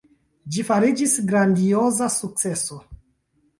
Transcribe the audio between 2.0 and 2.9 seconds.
sukceso.